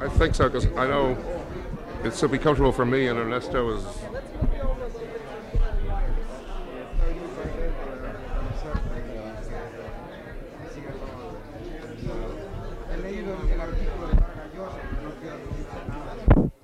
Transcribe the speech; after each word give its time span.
I 0.00 0.08
think 0.08 0.34
so, 0.34 0.48
because 0.48 0.66
I 0.76 0.86
know 0.86 1.16
it's 2.04 2.20
to 2.20 2.28
be 2.28 2.38
comfortable 2.38 2.72
for 2.72 2.86
me, 2.86 3.08
and 3.08 3.18
Ernesto 3.18 3.76
is. 3.76 3.84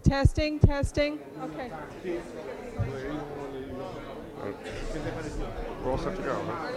Testing, 0.05 0.61
testing. 0.61 1.19
Okay. 1.43 1.71
We're 5.83 5.91
all 5.91 5.99
set 5.99 6.17
to 6.17 6.23
go. 6.23 6.35
huh? 6.47 6.71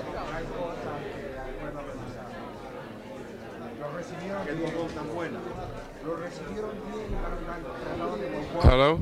Hello? 8.62 9.00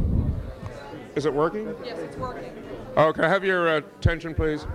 Is 1.16 1.26
it 1.26 1.34
working? 1.34 1.74
Yes, 1.84 2.00
it's 2.00 2.18
working. 2.18 2.52
Oh, 2.98 3.14
can 3.14 3.26
I 3.26 3.30
have 3.30 3.44
your 3.44 3.68
uh, 3.70 3.78
attention, 3.78 4.34
please? 4.34 4.66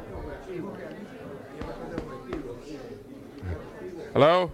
Hello? 4.13 4.51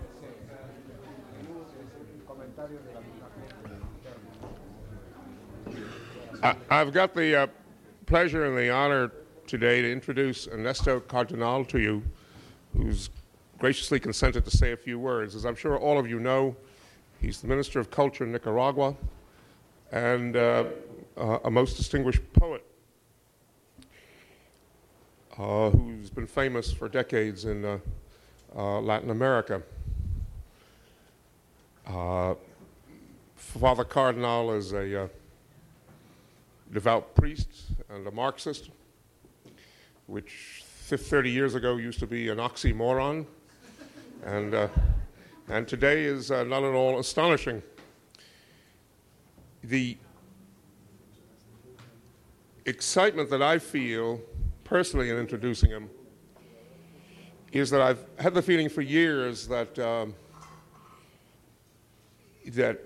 I, 6.42 6.56
I've 6.70 6.92
got 6.92 7.14
the 7.14 7.34
uh, 7.34 7.46
pleasure 8.06 8.46
and 8.46 8.56
the 8.56 8.70
honor 8.70 9.12
today 9.46 9.82
to 9.82 9.90
introduce 9.90 10.46
Ernesto 10.48 11.00
Cardinal 11.00 11.64
to 11.66 11.78
you, 11.78 12.02
who's 12.76 13.10
graciously 13.58 13.98
consented 13.98 14.44
to 14.44 14.50
say 14.50 14.72
a 14.72 14.76
few 14.76 14.98
words. 14.98 15.34
As 15.34 15.46
I'm 15.46 15.56
sure 15.56 15.78
all 15.78 15.98
of 15.98 16.08
you 16.08 16.20
know, 16.20 16.56
he's 17.26 17.40
the 17.40 17.48
Minister 17.48 17.80
of 17.80 17.90
Culture 17.90 18.22
in 18.22 18.30
Nicaragua 18.30 18.94
and 19.90 20.36
uh, 20.36 20.62
uh, 21.16 21.40
a 21.42 21.50
most 21.50 21.76
distinguished 21.76 22.22
poet 22.34 22.64
uh, 25.36 25.70
who's 25.70 26.08
been 26.08 26.28
famous 26.28 26.72
for 26.72 26.88
decades 26.88 27.44
in 27.44 27.64
uh, 27.64 28.80
Latin 28.80 29.10
America. 29.10 29.60
Father 33.34 33.84
Cardinal 33.84 34.52
is 34.52 34.72
a 34.72 35.10
devout 36.72 37.12
priest 37.16 37.48
and 37.90 38.06
a 38.06 38.10
Marxist, 38.12 38.70
which 40.06 40.62
30 40.84 41.28
years 41.28 41.56
ago 41.56 41.76
used 41.76 41.98
to 41.98 42.06
be 42.06 42.28
an 42.28 42.38
oxymoron, 42.38 43.26
and, 44.24 44.54
uh, 44.54 44.68
and 45.48 45.68
today 45.68 46.04
is 46.04 46.30
uh, 46.30 46.44
not 46.44 46.64
at 46.64 46.74
all 46.74 46.98
astonishing. 46.98 47.62
The 49.62 49.96
excitement 52.64 53.30
that 53.30 53.42
I 53.42 53.58
feel 53.58 54.20
personally 54.64 55.10
in 55.10 55.16
introducing 55.16 55.70
him 55.70 55.88
is 57.52 57.70
that 57.70 57.80
I've 57.80 58.04
had 58.18 58.34
the 58.34 58.42
feeling 58.42 58.68
for 58.68 58.82
years 58.82 59.46
that 59.48 59.78
um, 59.78 60.14
that 62.48 62.80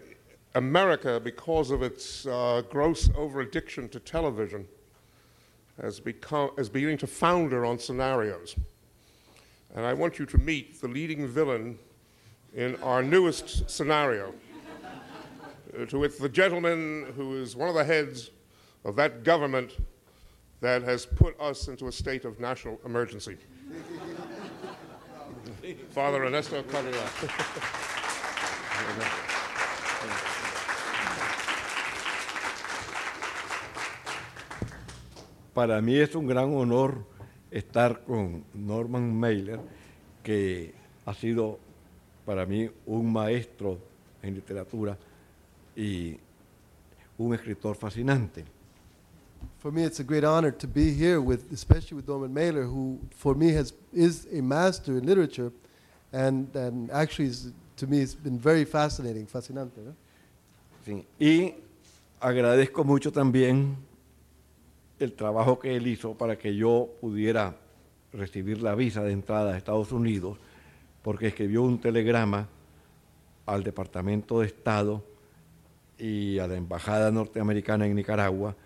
America, 0.54 1.20
because 1.22 1.70
of 1.70 1.82
its 1.82 2.26
uh, 2.26 2.62
gross 2.68 3.08
over 3.16 3.40
addiction 3.40 3.88
to 3.90 4.00
television, 4.00 4.66
has 5.80 5.98
become 5.98 6.50
is 6.58 6.68
beginning 6.68 6.98
to 6.98 7.06
founder 7.06 7.64
on 7.64 7.78
scenarios. 7.78 8.54
And 9.74 9.86
I 9.86 9.94
want 9.94 10.18
you 10.18 10.26
to 10.26 10.38
meet 10.38 10.80
the 10.80 10.88
leading 10.88 11.26
villain 11.26 11.78
in 12.54 12.76
our 12.82 13.02
newest 13.02 13.68
scenario. 13.70 14.34
Uh, 15.78 15.84
to 15.86 15.98
which 15.98 16.18
the 16.18 16.28
gentleman 16.28 17.12
who 17.16 17.36
is 17.36 17.54
one 17.54 17.68
of 17.68 17.74
the 17.76 17.84
heads 17.84 18.30
of 18.84 18.96
that 18.96 19.22
government 19.22 19.76
that 20.60 20.82
has 20.82 21.06
put 21.06 21.38
us 21.40 21.68
into 21.68 21.86
a 21.86 21.92
state 21.92 22.24
of 22.24 22.40
national 22.40 22.80
emergency. 22.84 23.36
Father 25.90 26.24
Ernesto 26.24 26.62
Cardinal. 26.64 27.00
Para 35.54 35.80
mí 35.82 35.98
es 35.98 36.14
un 36.14 36.26
gran 36.26 36.54
honor 36.54 37.04
estar 37.50 38.04
con 38.06 38.44
Norman 38.54 39.18
Mailer, 39.18 39.60
que 40.22 40.74
ha 41.04 41.14
sido 41.14 41.58
para 42.30 42.46
mí 42.46 42.70
un 42.86 43.12
maestro 43.12 43.76
en 44.22 44.34
literatura 44.34 44.96
y 45.74 46.16
un 47.18 47.34
escritor 47.34 47.74
fascinante. 47.74 48.44
For 49.58 49.72
me, 49.72 49.82
it's 49.82 49.98
a 49.98 50.04
great 50.04 50.22
honor 50.22 50.52
to 50.52 50.68
be 50.68 50.92
here 50.94 51.20
with, 51.20 51.52
especially 51.52 51.96
with 51.96 52.06
Norman 52.06 52.32
Mailer, 52.32 52.62
who 52.62 53.00
for 53.16 53.34
me 53.34 53.52
has 53.54 53.74
is 53.92 54.28
a 54.32 54.40
master 54.40 54.96
in 54.96 55.06
literature, 55.06 55.50
and 56.12 56.54
and 56.54 56.88
actually, 56.92 57.30
is, 57.30 57.52
to 57.76 57.88
me, 57.88 57.98
it's 57.98 58.14
been 58.14 58.38
very 58.38 58.64
fascinating, 58.64 59.26
fascinante. 59.26 59.78
¿no? 59.78 59.96
Sí, 60.86 61.04
Y 61.18 61.54
agradezco 62.20 62.84
mucho 62.84 63.10
también 63.10 63.74
el 65.00 65.14
trabajo 65.14 65.58
que 65.58 65.74
él 65.74 65.88
hizo 65.88 66.14
para 66.14 66.38
que 66.38 66.54
yo 66.54 66.90
pudiera 67.00 67.56
recibir 68.12 68.62
la 68.62 68.76
visa 68.76 69.02
de 69.02 69.10
entrada 69.10 69.54
a 69.54 69.56
Estados 69.56 69.90
Unidos, 69.90 70.38
porque 71.02 71.28
escribió 71.28 71.62
un 71.62 71.80
telegrama 71.80 72.48
al 73.46 73.64
Departamento 73.64 74.40
de 74.40 74.46
Estado 74.46 75.02
y 75.98 76.38
a 76.38 76.46
la 76.46 76.56
Embajada 76.56 77.10
Norteamericana 77.10 77.86
en 77.86 77.94
Nicaragua, 77.94 78.56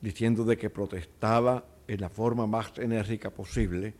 diciendo 0.00 0.44
de 0.44 0.56
que 0.56 0.70
protestaba 0.70 1.64
en 1.86 2.00
la 2.00 2.08
forma 2.08 2.46
más 2.46 2.72
enérgica 2.78 3.30
posible 3.30 3.94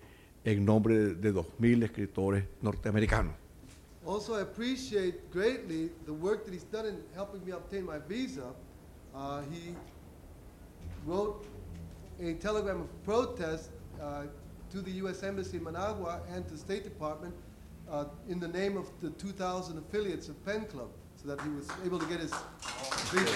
en 0.44 0.64
nombre 0.64 0.98
de, 0.98 1.14
de 1.14 1.34
2.000 1.34 1.84
escritores 1.84 2.44
norteamericanos. 2.62 3.34
Also, 4.06 4.38
I 4.38 4.42
appreciate 4.42 5.30
greatly 5.30 5.90
the 6.06 6.12
work 6.12 6.46
that 6.46 6.54
he's 6.54 6.64
done 6.64 6.86
in 6.86 6.96
helping 7.14 7.44
me 7.44 7.52
obtain 7.52 7.84
my 7.84 7.98
visa. 7.98 8.54
Uh, 9.14 9.42
he 9.52 9.74
wrote 11.06 11.44
a 12.19 12.32
telegram 12.34 12.80
of 12.80 13.04
protest 13.04 13.70
uh, 14.00 14.22
to 14.70 14.81
the 14.81 14.91
U.S. 15.03 15.22
Embassy 15.22 15.56
in 15.56 15.64
Managua 15.64 16.20
and 16.32 16.47
to 16.47 16.53
the 16.53 16.58
State 16.58 16.84
Department 16.84 17.34
uh, 17.91 18.04
in 18.28 18.38
the 18.38 18.48
name 18.48 18.76
of 18.76 18.86
the 19.00 19.10
2,000 19.10 19.78
affiliates 19.78 20.28
of 20.28 20.44
Penn 20.44 20.64
Club, 20.66 20.88
so 21.16 21.28
that 21.28 21.41
he 21.42 21.48
was 21.50 21.69
able 21.84 21.98
to 21.98 22.06
get 22.06 22.20
his 22.20 22.32
visa. 23.12 23.34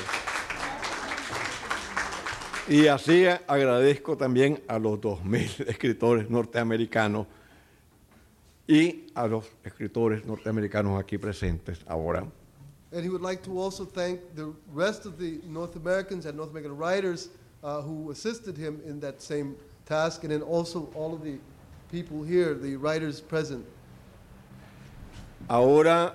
Y 2.67 2.87
así 2.89 3.27
agradezco 3.47 4.17
también 4.17 4.63
a 4.69 4.79
los 4.79 4.99
2.000 4.99 5.67
escritores 5.69 6.31
norteamericanos 6.31 7.27
y 8.67 9.07
a 9.15 9.27
los 9.27 9.45
escritores 9.63 10.25
norteamericanos 10.25 10.99
aquí 10.99 11.19
presentes 11.19 11.81
ahora. 11.87 12.27
And 12.93 13.03
he 13.03 13.11
would 13.11 13.23
like 13.23 13.43
to 13.43 13.59
also 13.59 13.85
thank 13.85 14.21
the 14.35 14.55
rest 14.73 15.05
of 15.05 15.19
the 15.19 15.41
North 15.47 15.77
Americans 15.77 16.27
and 16.27 16.37
North 16.37 16.51
American 16.51 16.77
writers 16.77 17.29
uh, 17.63 17.83
who 17.83 18.11
assisted 18.13 18.57
him 18.57 18.81
in 18.87 19.01
that 19.01 19.21
same 19.21 19.57
task, 19.87 20.25
and 20.25 20.43
also 20.43 20.89
all 20.95 21.15
of 21.15 21.23
the 21.23 21.39
people 21.91 22.23
here, 22.23 22.55
the 22.55 22.77
writers 22.77 23.21
present. 23.21 23.65
Ahora 25.49 26.15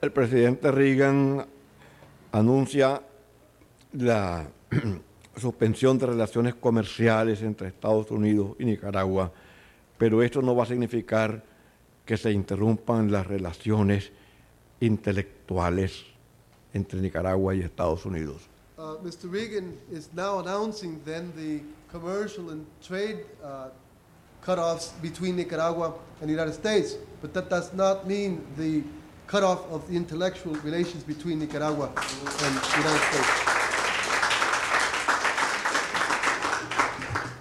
el 0.00 0.10
presidente 0.10 0.70
Reagan 0.70 1.46
anuncia 2.32 3.02
la 3.92 4.46
suspensión 5.36 5.98
de 5.98 6.06
relaciones 6.06 6.54
comerciales 6.54 7.42
entre 7.42 7.68
Estados 7.68 8.10
Unidos 8.10 8.56
y 8.58 8.64
Nicaragua, 8.64 9.32
pero 9.96 10.22
esto 10.22 10.42
no 10.42 10.54
va 10.54 10.64
a 10.64 10.66
significar 10.66 11.42
que 12.04 12.16
se 12.16 12.32
interrumpan 12.32 13.10
las 13.10 13.26
relaciones 13.26 14.12
intelectuales 14.80 16.04
entre 16.72 17.00
Nicaragua 17.00 17.54
y 17.54 17.60
Estados 17.60 18.04
Unidos. 18.04 18.48
Uh, 18.78 18.96
Mr. 19.02 19.32
Reagan 19.32 19.78
is 19.90 20.10
now 20.12 20.38
announcing 20.38 21.00
then 21.06 21.32
the 21.34 21.62
commercial 21.90 22.50
and 22.50 22.66
trade 22.82 23.24
uh, 23.42 23.68
cutoffs 24.44 24.90
between 25.00 25.34
Nicaragua 25.34 25.94
and 26.20 26.28
the 26.28 26.32
United 26.34 26.52
States, 26.52 26.96
but 27.22 27.32
that 27.32 27.48
does 27.48 27.72
not 27.72 28.06
mean 28.06 28.46
the 28.58 28.82
cutoff 29.26 29.66
of 29.70 29.88
the 29.88 29.96
intellectual 29.96 30.54
relations 30.56 31.02
between 31.04 31.38
Nicaragua 31.38 31.86
and 31.86 31.96
the 31.96 32.76
United 32.76 33.00
States. 33.08 33.56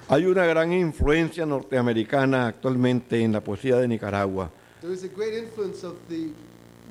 Hay 0.07 0.25
una 0.25 0.45
gran 0.45 0.71
influencia 0.71 1.45
norteamericana 1.45 2.47
actualmente 2.47 3.21
en 3.21 3.33
la 3.33 3.41
poesía 3.41 3.75
de 3.75 3.89
Nicaragua, 3.89 4.49
There 4.79 4.93
is 4.93 5.03
a 5.03 5.09
great 5.09 5.33
influence 5.33 5.83
of 5.83 5.95
the 6.07 6.29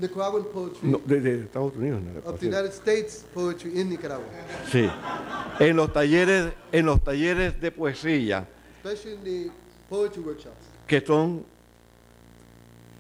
Nicaraguan 0.01 0.45
poetry, 0.45 0.89
no, 0.89 1.01
de, 1.05 1.21
de 1.21 1.41
Estados 1.43 1.75
Unidos. 1.77 2.01
of 2.25 2.39
the. 2.41 2.47
United 2.47 2.73
States 2.73 3.25
poetry 3.33 3.79
in 3.81 3.89
Nicaragua, 3.91 4.25
Sí. 4.71 4.89
En 5.61 5.77
los 5.77 5.93
talleres, 5.93 6.53
en 6.73 6.87
los 6.87 7.01
talleres 7.03 7.61
de 7.61 7.71
poesía, 7.71 8.47
especially 8.83 9.15
in 9.15 9.25
the 9.25 9.51
poetry 9.89 10.23
workshops. 10.23 10.57
que 10.87 11.01
son 11.01 11.45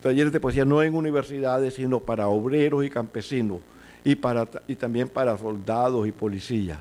talleres 0.02 0.32
de 0.32 0.38
poesía 0.40 0.64
no 0.64 0.82
en 0.82 0.94
universidades, 0.94 1.74
sino 1.74 1.98
para 2.00 2.28
obreros 2.28 2.84
y 2.84 2.90
campesinos, 2.90 3.60
y, 4.04 4.14
para, 4.14 4.48
y 4.68 4.76
también 4.76 5.08
para 5.08 5.36
soldados 5.36 6.06
y 6.06 6.12
policías. 6.12 6.78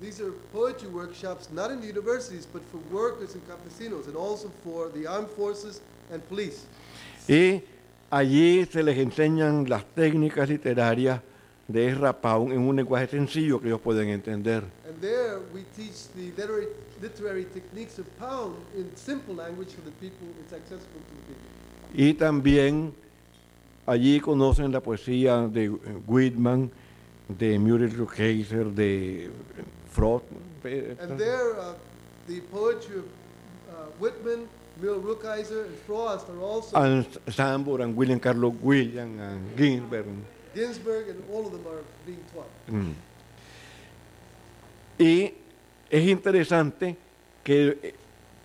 These 0.00 0.20
are 0.20 0.32
poetry 0.52 0.88
workshops, 0.88 1.48
not 1.52 1.70
in 1.70 1.80
the 1.80 1.86
universities, 1.86 2.48
but 2.52 2.62
for 2.72 2.80
workers 2.92 3.34
and 3.36 3.42
campesinos, 3.46 4.08
and 4.08 4.16
also 4.16 4.50
for 4.64 4.88
the 4.92 5.06
armed 5.06 5.28
forces 5.36 5.80
and 6.10 6.20
police. 6.28 6.64
Y 7.28 7.62
allí 8.12 8.66
se 8.66 8.82
les 8.82 8.98
enseñan 8.98 9.68
las 9.68 9.84
técnicas 9.94 10.48
literarias 10.48 11.20
de 11.66 11.88
Ezra 11.88 12.12
Pound 12.20 12.52
en 12.52 12.60
un 12.60 12.76
lenguaje 12.76 13.06
sencillo 13.06 13.58
que 13.60 13.68
ellos 13.68 13.80
pueden 13.80 14.08
entender. 14.10 14.62
And 14.86 15.00
there 15.00 15.38
we 15.54 15.62
teach 15.74 16.08
the 16.14 16.30
literary, 16.36 16.68
literary 17.00 17.46
techniques 17.46 17.98
of 17.98 18.06
Pound 18.18 18.54
in 18.76 18.90
simple 18.96 19.34
language 19.34 19.70
for 19.70 19.82
the 19.82 19.92
people, 19.98 20.28
it's 20.42 20.52
accessible 20.52 21.00
to 21.00 21.14
the 21.14 21.32
people. 21.32 21.48
Y 21.94 22.14
también 22.14 22.92
allí 23.86 24.20
conocen 24.20 24.72
la 24.72 24.80
poesía 24.80 25.48
de 25.48 25.70
Whitman, 26.06 26.70
de 27.28 27.58
Muriel 27.58 27.96
Rukeyser, 27.96 28.66
de 28.74 29.30
Frost. 29.90 30.26
eh, 30.64 30.96
And 31.00 31.18
there, 31.18 31.52
uh, 31.58 31.74
the 32.28 32.40
poetry 32.50 32.98
of 32.98 33.04
Whitman, 33.98 34.48
Muriel 34.80 35.00
Rukeyser, 35.00 35.66
and 35.66 35.76
Frost 35.86 36.28
are 36.28 36.40
also, 36.40 36.76
and 36.76 37.06
Sanborn, 37.28 37.82
and 37.82 37.96
William 37.96 38.18
Carlos 38.18 38.54
William, 38.62 39.20
and 39.20 39.56
Ginsberg. 39.56 40.06
Ginsberg, 40.54 41.08
and 41.08 41.22
all 41.32 41.46
of 41.46 41.52
them 41.52 41.66
are 41.66 41.82
being 42.06 42.22
taught. 42.34 42.50
Mm. 42.68 42.94
Y 44.98 45.34
es 45.90 46.08
interesante 46.08 46.96
que 47.42 47.94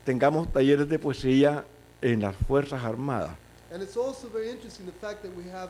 tengamos 0.06 0.52
talleres 0.52 0.88
de 0.88 1.00
poesía 1.00 1.66
en 2.02 2.22
las 2.22 2.36
Fuerzas 2.48 2.84
Armadas. 2.84 3.32
And 3.72 3.84
it's 3.84 3.98
also 3.98 4.30
very 4.30 4.50
interesting 4.50 4.86
the 4.86 4.94
fact 4.94 5.22
that 5.24 5.36
we 5.36 5.44
have 5.50 5.70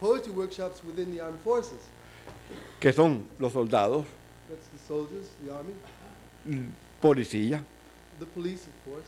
poetry 0.00 0.32
workshops 0.32 0.82
within 0.84 1.12
the 1.14 1.20
armed 1.20 1.40
forces. 1.40 1.80
que 2.80 2.92
son 2.92 3.26
los 3.38 3.52
soldados, 3.52 4.04
That's 4.48 4.68
the 4.68 4.78
soldiers, 4.86 5.30
the 5.44 5.52
army, 5.52 5.74
policía 7.00 7.62
the 8.18 8.26
police, 8.26 8.62
of 8.66 8.74
course, 8.84 9.06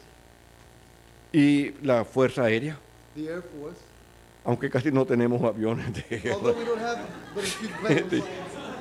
y 1.33 1.75
la 1.83 2.05
Fuerza 2.05 2.45
Aérea, 2.45 2.79
the 3.15 3.29
Air 3.29 3.43
Force. 3.43 3.81
aunque 4.45 4.71
casi 4.71 4.91
no 4.91 5.05
tenemos 5.05 5.43
aviones 5.43 5.93
de 5.93 6.33
Although 6.33 6.55
guerra. 6.55 6.59
we 6.59 6.65
don't 6.65 6.81
have 6.81 6.99
but 7.35 7.45
a 7.45 7.47
few 7.47 7.69
planes, 7.81 8.25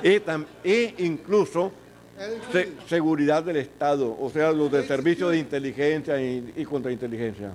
e 0.64 0.94
incluso 0.98 1.72
se- 2.52 2.72
seguridad 2.88 3.42
del 3.42 3.56
Estado, 3.56 4.16
o 4.20 4.30
sea, 4.30 4.50
los 4.52 4.70
del 4.70 4.86
servicio 4.86 5.28
de 5.28 5.38
inteligencia 5.38 6.20
y, 6.20 6.52
y 6.56 6.64
contrainteligencia. 6.64 7.52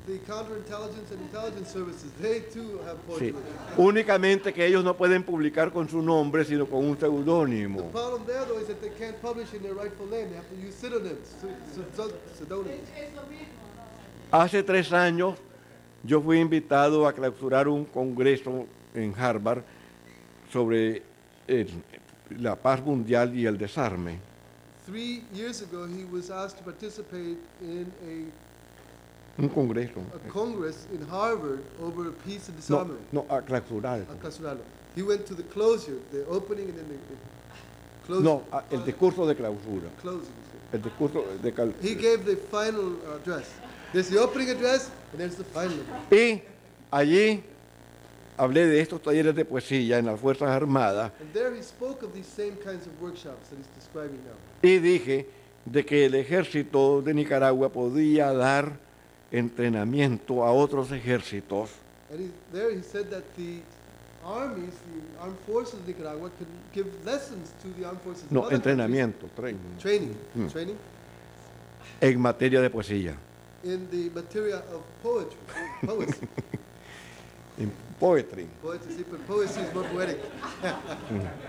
Sí. 3.20 3.34
Únicamente 3.78 4.54
que 4.54 4.66
ellos 4.66 4.84
no 4.84 4.96
pueden 4.96 5.24
publicar 5.24 5.72
con 5.72 5.88
su 5.90 6.02
nombre, 6.02 6.46
sino 6.46 6.66
con 6.66 6.86
un 6.86 6.98
seudónimo. 6.98 7.90
problem 7.92 8.24
there, 8.26 8.46
though, 8.46 8.60
is 8.60 8.68
that 8.68 8.80
they 8.82 8.92
can't 8.92 9.16
publish 9.22 9.54
in 9.54 9.62
their 9.62 9.76
rightful 9.76 10.08
name. 10.10 10.28
They 10.30 10.38
have 10.38 10.48
to 10.50 10.56
use 10.56 10.76
pseudonyms, 10.76 11.36
pseu- 11.42 11.86
pseu- 11.96 12.14
pseudonyms. 12.38 12.90
Hace 14.32 14.64
tres 14.64 14.92
años 14.92 15.36
yo 16.04 16.22
fui 16.22 16.40
invitado 16.40 17.08
a 17.08 17.14
clausurar 17.14 17.68
un 17.68 17.86
congreso 17.86 18.66
en 18.96 19.14
Harvard 19.18 19.64
sobre 20.52 21.02
la 22.40 22.56
paz 22.56 22.82
mundial 22.82 23.36
y 23.36 23.46
el 23.46 23.58
desarme. 23.58 24.20
Three 24.86 25.24
years 25.34 25.62
ago, 25.62 25.86
he 25.88 26.04
was 26.06 26.30
asked 26.30 26.58
to 26.58 26.64
participate 26.64 27.38
in 27.62 27.92
Un 29.40 29.50
congreso. 29.50 30.02
a, 30.14 30.28
a 30.28 30.32
congress 30.32 30.86
in 30.94 31.02
Harvard 31.08 31.64
over 31.82 32.10
a 32.10 32.12
peace 32.12 32.50
and 32.50 32.58
disarmament. 32.58 33.02
no, 33.12 33.26
no 33.30 33.36
a 33.38 33.42
clausurar. 33.42 34.02
A 34.02 34.16
clausurarlo. 34.16 34.60
He 34.96 35.02
went 35.02 35.26
to 35.26 35.34
the 35.34 35.44
closure, 35.44 35.98
the 36.12 36.26
opening 36.28 36.70
and 36.70 36.78
then 36.78 36.88
the, 36.90 36.96
the 36.96 37.18
closure. 38.06 38.24
No, 38.24 38.44
a- 38.52 38.64
el 38.72 38.82
discurso 38.86 39.26
de 39.26 39.34
clausura. 39.36 39.90
closing. 40.02 40.34
El 40.72 40.80
discurso 40.82 41.24
de 41.42 41.52
cal- 41.52 41.74
He 41.82 41.96
gave 41.96 42.26
the 42.26 42.36
final 42.36 42.96
address. 43.16 43.50
There's 43.94 44.10
the 44.10 44.20
opening 44.20 44.50
address 44.50 44.92
and 45.12 45.22
there's 45.22 45.36
the 45.36 45.44
final 45.46 45.80
address. 45.80 46.12
Y 46.12 46.42
allí 46.92 47.42
hablé 48.38 48.66
de 48.68 48.82
estos 48.82 49.02
talleres 49.02 49.36
de 49.36 49.46
poesía 49.46 49.98
en 50.00 50.06
las 50.08 50.20
Fuerzas 50.20 50.50
Armadas. 50.50 51.12
And 51.20 51.32
there 51.34 51.56
he 51.56 51.62
spoke 51.64 52.04
of 52.06 52.14
these 52.14 52.28
same 52.28 52.56
kinds 52.58 52.88
of 52.88 53.02
workshops 53.02 53.50
that 53.50 53.58
he's 53.58 53.68
describing 53.76 54.20
now. 54.26 54.36
y 54.62 54.80
dije 54.80 55.28
de 55.66 55.86
que 55.86 56.06
el 56.06 56.16
ejército 56.16 57.02
de 57.02 57.14
Nicaragua 57.14 57.70
podía 57.70 58.34
dar 58.34 58.74
entrenamiento 59.32 60.44
a 60.44 60.52
otros 60.52 60.92
ejércitos. 60.92 61.70
And 62.12 62.20
he, 62.22 62.32
there 62.52 62.72
he 62.76 62.82
said 62.84 63.10
that 63.10 63.24
the 63.38 63.62
armies, 64.26 64.74
the 64.94 65.22
armed 65.22 65.38
forces 65.48 65.76
of 65.80 65.88
Nicaragua, 65.88 66.30
could 66.38 66.48
give 66.74 66.88
lessons 67.06 67.52
to 67.62 67.70
the 67.80 67.86
armed 67.86 68.02
forces 68.02 68.24
of 68.26 68.32
No, 68.32 68.50
entrenamiento, 68.52 69.28
training, 69.36 69.60
Training, 69.80 70.16
Mm. 70.36 70.48
training 70.52 70.78
en 72.02 72.20
materia 72.22 72.62
de 72.62 72.70
poesía, 72.70 73.16
in 73.64 73.88
the 73.90 74.10
materia 74.14 74.58
of 74.58 74.82
poetry, 75.02 75.38
poetry. 78.08 78.48
poetry, 78.62 78.94
sí, 78.96 79.04
poesy 79.26 79.62
is 79.62 79.74
more 79.74 79.88
poetic. 79.90 80.18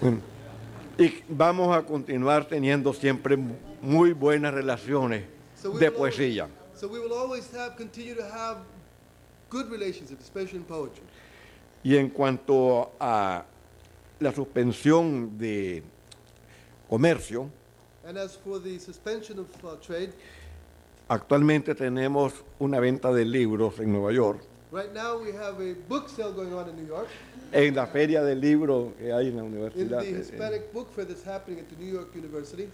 Bueno, 0.00 0.20
y 0.98 1.22
vamos 1.28 1.76
a 1.76 1.82
continuar 1.82 2.44
teniendo 2.46 2.92
siempre 2.92 3.36
muy 3.80 4.12
buenas 4.14 4.52
relaciones 4.54 5.24
So 5.54 5.70
we 5.70 5.78
de 5.78 5.88
will 5.90 5.96
always- 5.96 6.16
poesía. 6.16 6.48
So 6.74 6.88
we 6.88 6.98
will 6.98 7.12
always 7.12 7.48
have, 7.54 7.76
continue 7.76 8.14
to 8.16 8.24
have 8.24 8.58
good 9.50 9.70
relationships, 9.70 10.22
especially 10.24 10.56
in 10.58 10.64
poetry. 10.64 11.02
Y 11.84 11.96
en 11.96 12.08
cuanto 12.10 12.90
a 12.98 13.44
la 14.18 14.32
suspensión 14.32 15.36
de 15.38 15.82
comercio, 16.88 17.48
And 18.04 18.18
as 18.18 18.36
for 18.36 18.58
the 18.60 18.80
suspension 18.80 19.38
of 19.38 19.46
uh, 19.64 19.76
trade, 19.76 20.12
actualmente 21.08 21.72
tenemos 21.76 22.32
una 22.58 22.80
venta 22.80 23.12
de 23.12 23.24
libros 23.24 23.78
en 23.78 23.92
Nueva 23.92 24.12
York, 24.12 24.40
right 24.72 24.92
now 24.94 25.18
we 25.18 25.32
have 25.32 25.60
a 25.60 25.74
book 25.88 26.08
sale 26.08 26.32
going 26.32 26.52
on 26.54 26.68
in 26.68 26.76
New 26.76 26.86
York, 26.86 27.08
en 27.52 27.74
la 27.74 27.86
feria 27.86 28.22
del 28.22 28.40
libro 28.40 28.94
que 28.98 29.12
hay 29.12 29.28
en 29.28 29.36
la 29.36 29.42
in 29.44 29.52
universidad. 29.54 30.00
the 30.00 30.16
Hispanic 30.16 30.72
Book 30.72 30.90
Fair 30.94 31.04
that's 31.04 31.24
happening 31.24 31.60
at 31.60 31.68
the 31.68 31.76
New 31.76 31.92
York 31.92 32.08
University. 32.14 32.68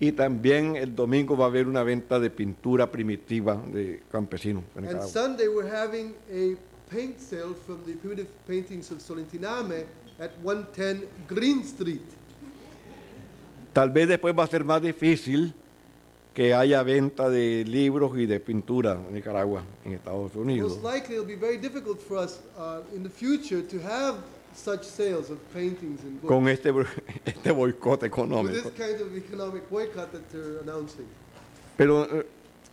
Y 0.00 0.12
también 0.12 0.74
el 0.76 0.94
domingo 0.96 1.36
va 1.36 1.44
a 1.44 1.48
haber 1.48 1.68
una 1.68 1.82
venta 1.84 2.18
de 2.18 2.28
pintura 2.30 2.90
primitiva 2.90 3.56
de 3.72 4.02
campesinos 4.10 4.64
And. 4.76 5.02
Sunday, 5.02 5.46
we're 5.48 5.68
having 5.68 6.14
a 6.30 6.56
paint 6.90 7.20
sale 7.20 7.54
from 7.66 7.84
the 7.84 7.94
primitive 7.94 8.26
paintings 8.46 8.90
of 8.90 8.98
Solentiname 9.00 9.84
at 10.18 10.30
110 10.42 11.06
Green 11.28 11.62
Street. 11.62 12.02
Tal 13.72 13.90
vez 13.90 14.08
después 14.08 14.34
va 14.36 14.44
a 14.44 14.46
ser 14.48 14.64
más 14.64 14.82
difícil 14.82 15.54
que 16.34 16.54
haya 16.54 16.82
venta 16.82 17.28
de 17.28 17.64
libros 17.66 18.16
y 18.16 18.26
de 18.26 18.40
pintura 18.40 18.92
en 18.92 19.14
Nicaragua, 19.14 19.62
en 19.84 19.92
Estados 19.92 20.34
Unidos. 20.34 20.78
Most 20.80 20.94
likely, 20.94 21.16
it'll 21.16 21.26
be 21.26 21.36
very 21.36 21.58
difficult 21.58 22.00
for 22.00 22.18
us 22.18 22.40
uh, 22.58 22.80
in 22.94 23.02
the 23.02 23.10
future 23.10 23.62
to 23.62 23.78
have 23.82 24.16
such 24.54 24.84
sales 24.84 25.30
of 25.30 25.38
paintings 25.52 26.02
and 26.02 26.20
books 26.20 26.28
con 26.28 26.48
este, 26.48 26.70
este 27.24 27.52
boicot 27.52 28.02
with 28.02 28.10
económico. 28.10 28.52
this 28.52 28.72
kind 28.76 29.00
of 29.00 29.16
economic 29.16 29.68
boycott 29.70 30.10
that 30.12 30.22
they're 30.30 30.60
announcing. 30.62 31.06
Pero 31.76 32.04
eh, 32.04 32.26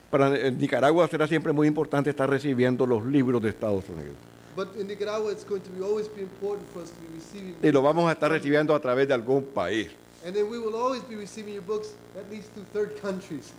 para 0.09 0.29
Nicaragua 0.51 1.07
será 1.07 1.27
siempre 1.27 1.53
muy 1.53 1.67
importante 1.67 2.09
estar 2.09 2.29
recibiendo 2.29 2.85
los 2.85 3.05
libros 3.05 3.41
de 3.41 3.49
Estados 3.49 3.83
Unidos. 3.89 4.15
But 4.55 4.75
in 4.77 4.87
Nicaragua, 4.87 5.31
it's 5.31 5.45
going 5.45 5.61
to 5.61 5.69
be 5.71 5.83
always 5.83 6.07
be 6.09 6.21
important 6.21 6.67
for 6.73 6.81
us 6.81 6.89
to 6.89 6.95
be 6.99 7.15
receiving, 7.15 7.55
Y 7.61 7.71
lo 7.71 7.81
vamos 7.81 8.09
a 8.09 8.13
estar 8.13 8.31
recibiendo 8.31 8.73
a 8.75 8.79
través 8.79 9.07
de 9.07 9.13
algún 9.13 9.43
país. 9.43 9.89
And 10.25 10.35
then 10.35 10.49
we 10.49 10.59
will 10.59 10.75
always 10.75 11.01
be 11.03 11.15
receiving 11.15 11.53
your 11.53 11.63
books 11.63 11.89
at 12.17 12.29
least 12.29 12.53
to 12.55 12.61
third 12.73 13.01
countries. 13.01 13.51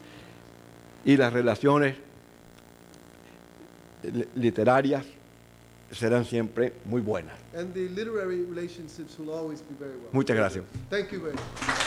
Y 1.04 1.16
las 1.16 1.32
relaciones 1.32 1.96
literarias 4.34 5.04
serán 5.90 6.24
siempre 6.24 6.72
muy 6.84 7.00
buenas. 7.00 7.36
And 7.54 7.72
the 7.74 7.88
literary 7.88 8.42
relationships 8.44 9.18
will 9.18 9.32
always 9.32 9.60
be 9.62 9.74
very 9.74 9.96
well. 9.96 10.10
Muchas 10.12 10.36
gracias. 10.36 10.64
Thank 10.90 11.12
you 11.12 11.20
very 11.20 11.34
much. 11.34 11.79